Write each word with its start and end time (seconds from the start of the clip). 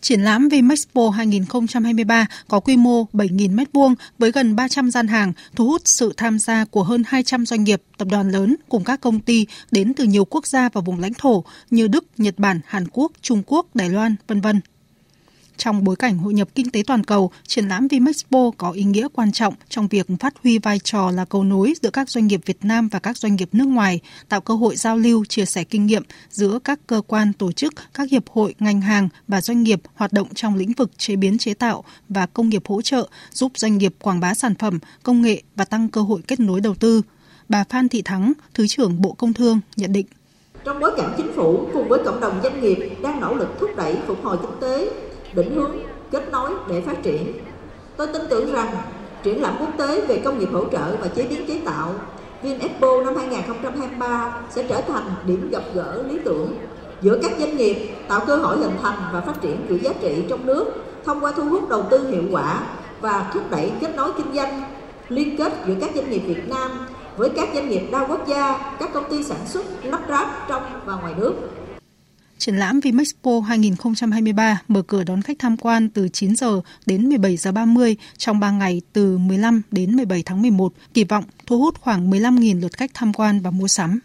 Triển 0.00 0.20
lãm 0.20 0.48
Vimexpo 0.48 1.10
2023 1.10 2.26
có 2.48 2.60
quy 2.60 2.76
mô 2.76 3.04
7.000 3.12 3.56
m2 3.56 3.94
với 4.18 4.32
gần 4.32 4.56
300 4.56 4.90
gian 4.90 5.06
hàng, 5.06 5.32
thu 5.56 5.66
hút 5.66 5.82
sự 5.84 6.12
tham 6.16 6.38
gia 6.38 6.64
của 6.64 6.82
hơn 6.82 7.02
200 7.06 7.46
doanh 7.46 7.64
nghiệp, 7.64 7.82
tập 7.98 8.08
đoàn 8.10 8.30
lớn 8.30 8.56
cùng 8.68 8.84
các 8.84 9.00
công 9.00 9.20
ty 9.20 9.46
đến 9.70 9.94
từ 9.94 10.04
nhiều 10.04 10.24
quốc 10.24 10.46
gia 10.46 10.68
và 10.68 10.80
vùng 10.80 11.00
lãnh 11.00 11.14
thổ 11.14 11.44
như 11.70 11.88
Đức, 11.88 12.04
Nhật 12.16 12.34
Bản, 12.38 12.60
Hàn 12.66 12.88
Quốc, 12.92 13.12
Trung 13.20 13.42
Quốc, 13.46 13.66
Đài 13.74 13.90
Loan, 13.90 14.16
vân 14.28 14.40
vân. 14.40 14.60
Trong 15.60 15.84
bối 15.84 15.96
cảnh 15.96 16.18
hội 16.18 16.34
nhập 16.34 16.48
kinh 16.54 16.70
tế 16.70 16.82
toàn 16.86 17.04
cầu, 17.04 17.30
triển 17.46 17.68
lãm 17.68 17.88
Vimexpo 17.88 18.50
có 18.58 18.70
ý 18.70 18.84
nghĩa 18.84 19.08
quan 19.12 19.32
trọng 19.32 19.54
trong 19.68 19.88
việc 19.88 20.06
phát 20.20 20.34
huy 20.42 20.58
vai 20.58 20.78
trò 20.78 21.10
là 21.10 21.24
cầu 21.24 21.44
nối 21.44 21.74
giữa 21.82 21.90
các 21.90 22.10
doanh 22.10 22.26
nghiệp 22.26 22.40
Việt 22.46 22.64
Nam 22.64 22.88
và 22.88 22.98
các 22.98 23.16
doanh 23.16 23.36
nghiệp 23.36 23.48
nước 23.52 23.64
ngoài, 23.64 24.00
tạo 24.28 24.40
cơ 24.40 24.54
hội 24.54 24.76
giao 24.76 24.96
lưu, 24.96 25.24
chia 25.24 25.44
sẻ 25.44 25.64
kinh 25.64 25.86
nghiệm 25.86 26.02
giữa 26.30 26.58
các 26.64 26.80
cơ 26.86 27.02
quan, 27.06 27.32
tổ 27.32 27.52
chức, 27.52 27.74
các 27.94 28.10
hiệp 28.10 28.28
hội, 28.28 28.54
ngành 28.58 28.80
hàng 28.80 29.08
và 29.28 29.40
doanh 29.40 29.62
nghiệp 29.62 29.80
hoạt 29.94 30.12
động 30.12 30.28
trong 30.34 30.54
lĩnh 30.54 30.72
vực 30.72 30.98
chế 30.98 31.16
biến 31.16 31.38
chế 31.38 31.54
tạo 31.54 31.84
và 32.08 32.26
công 32.26 32.48
nghiệp 32.48 32.62
hỗ 32.66 32.82
trợ, 32.82 33.08
giúp 33.32 33.52
doanh 33.54 33.78
nghiệp 33.78 33.94
quảng 34.00 34.20
bá 34.20 34.34
sản 34.34 34.54
phẩm, 34.54 34.78
công 35.02 35.22
nghệ 35.22 35.42
và 35.56 35.64
tăng 35.64 35.88
cơ 35.88 36.00
hội 36.00 36.20
kết 36.28 36.40
nối 36.40 36.60
đầu 36.60 36.74
tư. 36.74 37.02
Bà 37.48 37.64
Phan 37.64 37.88
Thị 37.88 38.02
Thắng, 38.02 38.32
Thứ 38.54 38.66
trưởng 38.66 39.00
Bộ 39.00 39.12
Công 39.12 39.32
Thương 39.32 39.60
nhận 39.76 39.92
định. 39.92 40.06
Trong 40.64 40.80
bối 40.80 40.92
cảnh 40.96 41.14
chính 41.16 41.32
phủ 41.36 41.68
cùng 41.72 41.88
với 41.88 42.00
cộng 42.04 42.20
đồng 42.20 42.40
doanh 42.42 42.60
nghiệp 42.62 42.78
đang 43.02 43.20
nỗ 43.20 43.34
lực 43.34 43.48
thúc 43.60 43.70
đẩy 43.76 43.96
phục 44.06 44.24
hồi 44.24 44.38
kinh 44.42 44.60
tế, 44.60 44.90
định 45.32 45.54
hướng, 45.54 45.76
kết 46.10 46.32
nối 46.32 46.50
để 46.68 46.80
phát 46.80 47.02
triển. 47.02 47.32
Tôi 47.96 48.06
tin 48.06 48.22
tưởng 48.30 48.52
rằng 48.52 48.76
triển 49.22 49.42
lãm 49.42 49.56
quốc 49.60 49.68
tế 49.78 50.00
về 50.00 50.18
công 50.24 50.38
nghiệp 50.38 50.48
hỗ 50.52 50.64
trợ 50.64 50.96
và 51.00 51.08
chế 51.08 51.26
biến 51.30 51.46
chế 51.46 51.60
tạo 51.64 51.94
VinExpo 52.42 53.02
năm 53.04 53.16
2023 53.16 54.42
sẽ 54.50 54.64
trở 54.68 54.80
thành 54.80 55.04
điểm 55.26 55.50
gặp 55.50 55.62
gỡ 55.74 56.02
lý 56.08 56.18
tưởng 56.24 56.54
giữa 57.02 57.18
các 57.22 57.32
doanh 57.38 57.56
nghiệp 57.56 57.88
tạo 58.08 58.20
cơ 58.26 58.36
hội 58.36 58.58
hình 58.58 58.76
thành 58.82 58.98
và 59.12 59.20
phát 59.20 59.40
triển 59.40 59.56
chuỗi 59.68 59.78
giá 59.78 59.90
trị 60.00 60.24
trong 60.28 60.46
nước 60.46 60.64
thông 61.04 61.20
qua 61.20 61.32
thu 61.36 61.44
hút 61.44 61.68
đầu 61.68 61.84
tư 61.90 62.08
hiệu 62.08 62.22
quả 62.30 62.62
và 63.00 63.30
thúc 63.34 63.42
đẩy 63.50 63.72
kết 63.80 63.96
nối 63.96 64.12
kinh 64.16 64.34
doanh 64.34 64.62
liên 65.08 65.36
kết 65.36 65.52
giữa 65.66 65.74
các 65.80 65.90
doanh 65.94 66.10
nghiệp 66.10 66.22
Việt 66.26 66.48
Nam 66.48 66.70
với 67.16 67.28
các 67.28 67.48
doanh 67.54 67.68
nghiệp 67.68 67.82
đa 67.92 68.06
quốc 68.06 68.26
gia, 68.26 68.74
các 68.78 68.90
công 68.94 69.10
ty 69.10 69.24
sản 69.24 69.38
xuất 69.46 69.64
lắp 69.82 70.00
ráp 70.08 70.48
trong 70.48 70.62
và 70.84 70.94
ngoài 70.94 71.14
nước. 71.18 71.34
Triển 72.40 72.56
lãm 72.56 72.80
Vimexpo 72.80 73.40
2023 73.40 74.62
mở 74.68 74.82
cửa 74.82 75.04
đón 75.04 75.22
khách 75.22 75.38
tham 75.38 75.56
quan 75.56 75.88
từ 75.88 76.08
9 76.08 76.36
giờ 76.36 76.60
đến 76.86 77.08
17 77.08 77.36
giờ 77.36 77.52
30 77.52 77.96
trong 78.18 78.40
3 78.40 78.50
ngày 78.50 78.82
từ 78.92 79.18
15 79.18 79.62
đến 79.70 79.96
17 79.96 80.22
tháng 80.22 80.42
11, 80.42 80.72
kỳ 80.94 81.04
vọng 81.04 81.24
thu 81.46 81.58
hút 81.58 81.80
khoảng 81.80 82.10
15.000 82.10 82.60
lượt 82.60 82.76
khách 82.76 82.90
tham 82.94 83.12
quan 83.12 83.40
và 83.40 83.50
mua 83.50 83.68
sắm. 83.68 84.00